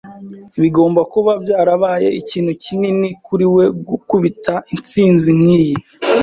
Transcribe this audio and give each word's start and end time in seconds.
Bigomba 0.61 1.01
kuba 1.13 1.31
byarabaye 1.43 2.07
ikintu 2.21 2.51
kinini 2.63 3.07
kuri 3.25 3.45
we 3.55 3.63
gukubita 3.89 4.53
intsinzi 4.73 5.29
nkiyi. 5.39 5.75